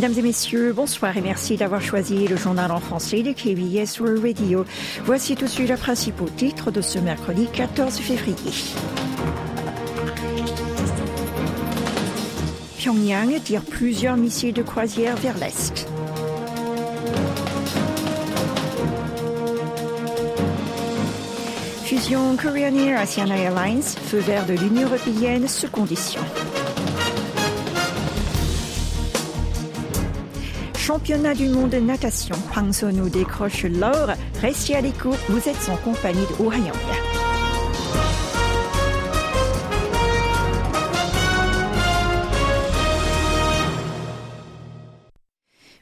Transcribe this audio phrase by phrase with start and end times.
[0.00, 4.24] Mesdames et messieurs, bonsoir et merci d'avoir choisi le journal en français de KBS World
[4.24, 4.64] Radio.
[5.04, 8.50] Voici tout de suite les principaux titres de ce mercredi 14 février.
[12.78, 15.86] Pyongyang tire plusieurs missiles de croisière vers l'Est.
[21.84, 26.22] Fusion Korean Air Asian Airlines, feu vert de l'Union européenne sous condition.
[30.90, 34.10] Championnat du monde de natation, Hwang Sonu décroche l'or.
[34.40, 36.50] Restez à l'écoute, vous êtes en compagnie de Oh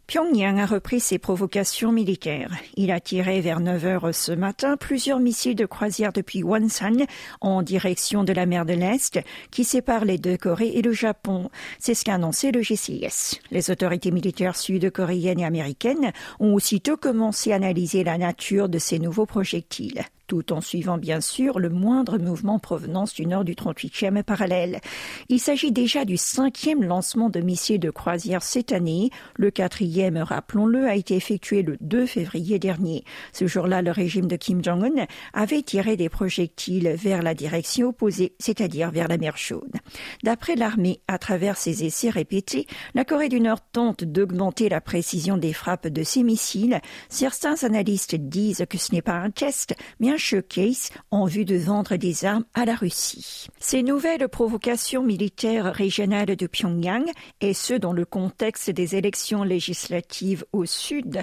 [0.08, 2.50] Pyongyang a repris ses provocations militaires.
[2.76, 7.04] Il a tiré vers 9 heures ce matin plusieurs missiles de croisière depuis Wonsan
[7.42, 11.50] en direction de la mer de l'Est qui sépare les deux Corées et le Japon.
[11.78, 13.38] C'est ce qu'a annoncé le GCS.
[13.50, 18.98] Les autorités militaires sud-coréennes et américaines ont aussitôt commencé à analyser la nature de ces
[18.98, 24.22] nouveaux projectiles tout en suivant bien sûr le moindre mouvement provenance du nord du 38e
[24.22, 24.80] parallèle.
[25.28, 29.10] Il s'agit déjà du cinquième lancement de missiles de croisière cette année.
[29.36, 33.04] Le quatrième, rappelons-le, a été effectué le 2 février dernier.
[33.32, 38.34] Ce jour-là, le régime de Kim Jong-un avait tiré des projectiles vers la direction opposée,
[38.38, 39.76] c'est-à-dire vers la mer Chaude.
[40.22, 45.38] D'après l'armée, à travers ses essais répétés, la Corée du Nord tente d'augmenter la précision
[45.38, 46.80] des frappes de ses missiles.
[47.08, 51.56] Certains analystes disent que ce n'est pas un test, mais un showcase en vue de
[51.56, 53.46] vendre des armes à la Russie.
[53.58, 57.10] Ces nouvelles provocations militaires régionales de Pyongyang,
[57.40, 61.22] et ce dans le contexte des élections législatives au sud,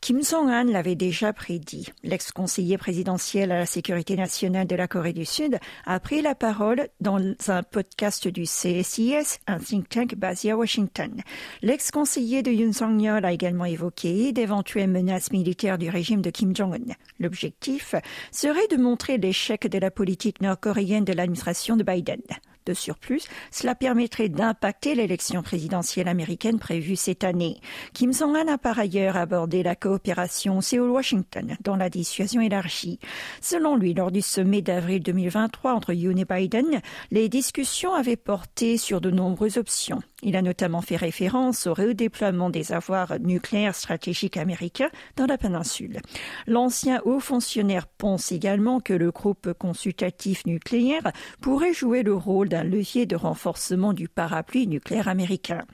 [0.00, 1.88] Kim Jong-un l'avait déjà prédit.
[2.02, 6.88] L'ex-conseiller présidentiel à la sécurité nationale de la Corée du Sud a pris la parole
[7.00, 11.22] dans un podcast du CSIS, un think tank basé à Washington.
[11.62, 16.94] L'ex-conseiller de Yoon Song-yeol a également évoqué d'éventuelles menaces militaires du régime de Kim Jong-un.
[17.20, 17.94] L'objectif
[18.32, 22.22] serait de montrer l'échec de la politique nord-coréenne de l'administration de Biden.
[22.64, 27.60] De surplus, cela permettrait d'impacter l'élection présidentielle américaine prévue cette année.
[27.92, 33.00] Kim Jong-un a par ailleurs abordé la coopération Séoul-Washington dans la dissuasion élargie.
[33.40, 38.76] Selon lui, lors du sommet d'avril 2023 entre Yoon et Biden, les discussions avaient porté
[38.76, 40.02] sur de nombreuses options.
[40.24, 46.00] Il a notamment fait référence au redéploiement des avoirs nucléaires stratégiques américains dans la péninsule.
[46.46, 51.10] L'ancien haut fonctionnaire pense également que le groupe consultatif nucléaire
[51.40, 55.64] pourrait jouer le rôle d'un levier de renforcement du parapluie nucléaire américain.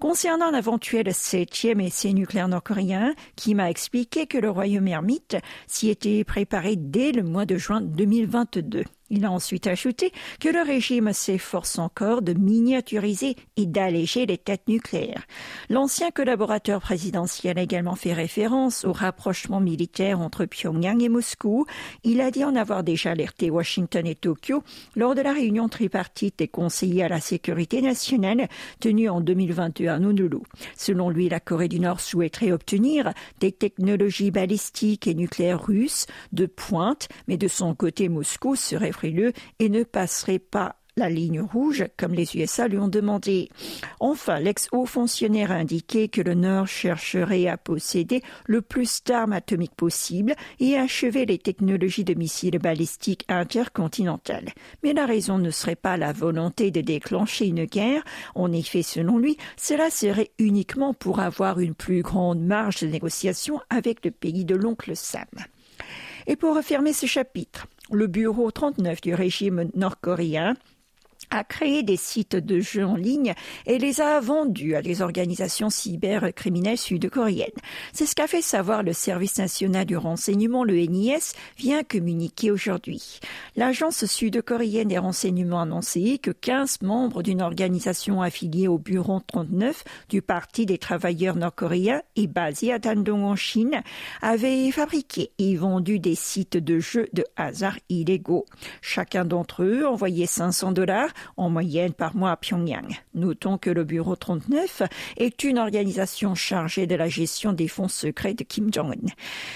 [0.00, 5.36] Concernant l'éventuel septième essai nucléaire nord-coréen, Kim a expliqué que le royaume ermite
[5.68, 8.82] s'y était préparé dès le mois de juin 2022.
[9.14, 14.66] Il a ensuite ajouté que le régime s'efforce encore de miniaturiser et d'alléger les têtes
[14.68, 15.26] nucléaires.
[15.68, 21.66] L'ancien collaborateur présidentiel a également fait référence au rapprochement militaire entre Pyongyang et Moscou.
[22.04, 24.64] Il a dit en avoir déjà alerté Washington et Tokyo
[24.96, 28.48] lors de la réunion tripartite des conseillers à la sécurité nationale
[28.80, 30.38] tenue en 2021 à Honolulu.
[30.74, 36.46] Selon lui, la Corée du Nord souhaiterait obtenir des technologies balistiques et nucléaires russes de
[36.46, 42.12] pointe, mais de son côté, Moscou serait et ne passerait pas la ligne rouge, comme
[42.12, 43.48] les USA lui ont demandé.
[43.98, 49.74] Enfin, l'ex-haut fonctionnaire a indiqué que le Nord chercherait à posséder le plus d'armes atomiques
[49.74, 54.50] possible et achever les technologies de missiles balistiques intercontinentales.
[54.82, 58.04] Mais la raison ne serait pas la volonté de déclencher une guerre.
[58.34, 63.60] En effet, selon lui, cela serait uniquement pour avoir une plus grande marge de négociation
[63.70, 65.24] avec le pays de l'oncle Sam.
[66.26, 70.54] Et pour refermer ce chapitre, le bureau 39 du régime nord-coréen
[71.32, 73.34] a créé des sites de jeux en ligne
[73.66, 77.48] et les a vendus à des organisations cybercriminelles sud-coréennes.
[77.92, 83.20] C'est ce qu'a fait savoir le service national du renseignement, le NIS, vient communiquer aujourd'hui.
[83.56, 89.84] L'agence sud-coréenne des renseignements a annoncé que 15 membres d'une organisation affiliée au bureau 39
[90.10, 93.82] du Parti des travailleurs nord-coréens et basée à Dandong en Chine
[94.20, 98.44] avaient fabriqué et vendu des sites de jeux de hasard illégaux.
[98.82, 103.00] Chacun d'entre eux envoyait 500 dollars en moyenne par mois à Pyongyang.
[103.14, 104.82] Notons que le Bureau 39
[105.16, 109.12] est une organisation chargée de la gestion des fonds secrets de Kim Jong-un.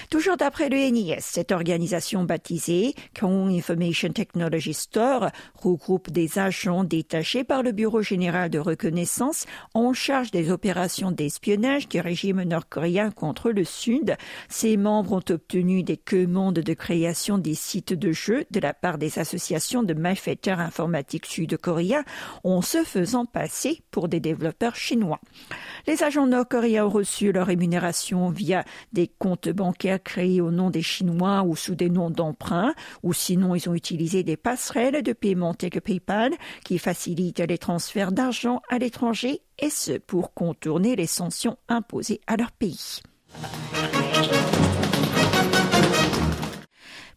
[0.09, 7.43] Toujours d'après le NIS, cette organisation baptisée Kong Information Technology Store regroupe des agents détachés
[7.43, 13.51] par le Bureau général de reconnaissance en charge des opérations d'espionnage du régime nord-coréen contre
[13.51, 14.15] le Sud.
[14.49, 18.97] Ces membres ont obtenu des commandes de création des sites de jeux de la part
[18.97, 22.03] des associations de malfaiteurs informatiques sud Sud-Coréens
[22.43, 25.19] en se faisant passer pour des développeurs chinois.
[25.87, 28.63] Les agents nord-coréens ont reçu leur rémunération via
[28.93, 32.73] des comptes bancaires créés au nom des Chinois ou sous des noms d'emprunt,
[33.03, 36.33] ou sinon ils ont utilisé des passerelles de paiement telles que PayPal
[36.63, 42.37] qui facilitent les transferts d'argent à l'étranger et ce pour contourner les sanctions imposées à
[42.37, 43.01] leur pays.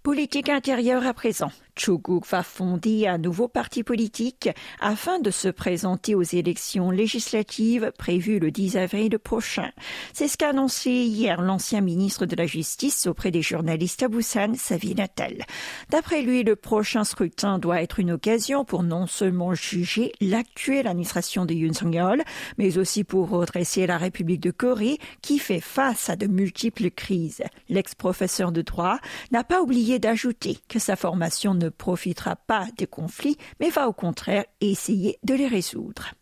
[0.03, 1.51] Politique intérieure à présent.
[1.76, 4.50] Chuguk va fonder un nouveau parti politique
[4.81, 9.70] afin de se présenter aux élections législatives prévues le 10 avril prochain.
[10.12, 14.55] C'est ce qu'a annoncé hier l'ancien ministre de la Justice auprès des journalistes à Busan,
[14.55, 15.44] sa natale.
[15.90, 21.44] D'après lui, le prochain scrutin doit être une occasion pour non seulement juger l'actuelle administration
[21.44, 22.22] de Yoon Song-yeol,
[22.58, 27.43] mais aussi pour redresser la République de Corée qui fait face à de multiples crises.
[27.69, 28.99] L'ex-professeur de droit
[29.31, 33.93] n'a pas oublié d'ajouter que sa formation ne profitera pas des conflits, mais va au
[33.93, 36.14] contraire essayer de les résoudre.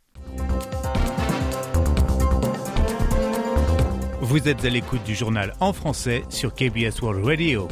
[4.21, 7.69] Vous êtes à l'écoute du journal en français sur KBS World Radio.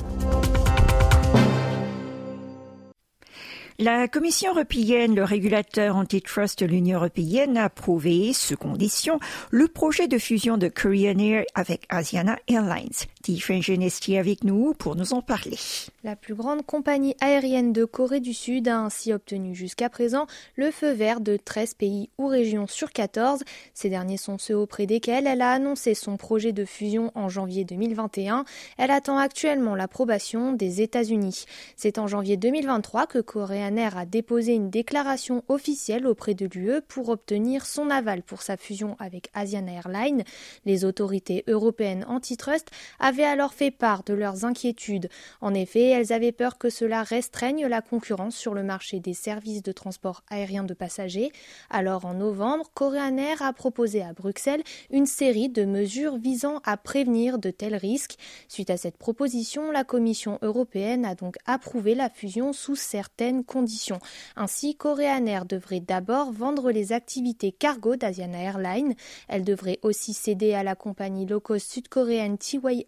[3.79, 9.21] La Commission européenne, le régulateur antitrust de l'Union européenne, a approuvé, sous condition,
[9.51, 13.05] le projet de fusion de Korean Air avec Asiana Airlines.
[13.35, 15.59] Genesti avec nous pour nous en parler.
[16.05, 20.71] La plus grande compagnie aérienne de Corée du Sud a ainsi obtenu jusqu'à présent le
[20.71, 23.43] feu vert de 13 pays ou régions sur 14.
[23.75, 27.65] Ces derniers sont ceux auprès desquels elle a annoncé son projet de fusion en janvier
[27.65, 28.45] 2021.
[28.79, 31.47] Elle attend actuellement l'approbation des États-Unis.
[31.77, 37.09] C'est en janvier 2023 que Korean a déposé une déclaration officielle auprès de l'UE pour
[37.09, 40.23] obtenir son aval pour sa fusion avec Asiana Airlines.
[40.65, 42.71] Les autorités européennes antitrust
[43.01, 45.09] avaient alors fait part de leurs inquiétudes.
[45.41, 49.63] En effet, elles avaient peur que cela restreigne la concurrence sur le marché des services
[49.63, 51.33] de transport aérien de passagers.
[51.71, 56.77] Alors en novembre, Korean Air a proposé à Bruxelles une série de mesures visant à
[56.77, 58.17] prévenir de tels risques.
[58.49, 63.99] Suite à cette proposition, la Commission européenne a donc approuvé la fusion sous certaines conditions.
[64.37, 68.95] Ainsi, Korean Air devrait d'abord vendre les activités cargo d'Asiana Airlines.
[69.29, 72.87] Elle devrait aussi céder à la compagnie low-cost sud-coréenne T-Way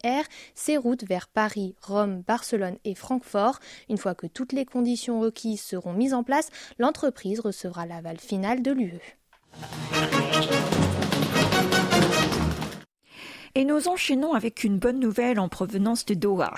[0.55, 3.61] Ses routes vers Paris, Rome, Barcelone et Francfort.
[3.89, 8.63] Une fois que toutes les conditions requises seront mises en place, l'entreprise recevra l'aval final
[8.63, 9.19] de l'UE.
[13.55, 16.55] Et nous enchaînons avec une bonne nouvelle en provenance de Doha.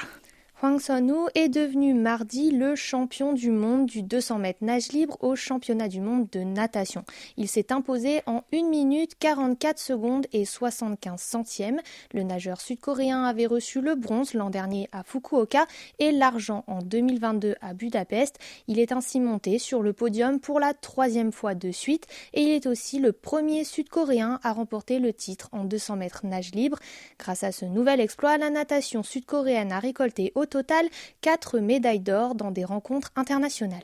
[0.62, 5.34] Hwang Sun-woo est devenu mardi le champion du monde du 200 mètres nage libre au
[5.34, 7.02] championnat du monde de natation.
[7.38, 11.80] Il s'est imposé en 1 minute 44 secondes et 75 centièmes.
[12.12, 15.64] Le nageur sud-coréen avait reçu le bronze l'an dernier à Fukuoka
[15.98, 18.38] et l'argent en 2022 à Budapest.
[18.68, 22.50] Il est ainsi monté sur le podium pour la troisième fois de suite et il
[22.50, 26.78] est aussi le premier sud-coréen à remporter le titre en 200 mètres nage libre.
[27.18, 30.86] Grâce à ce nouvel exploit, la natation sud-coréenne a récolté au total
[31.22, 33.78] 4 médailles d'or dans des rencontres internationales.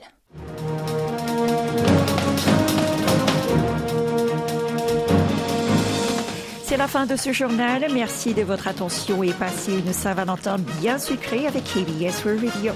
[6.65, 7.87] C'est la fin de ce journal.
[7.95, 12.73] Merci de votre attention et passez une Saint-Valentin bien sucrée avec KBS Radio.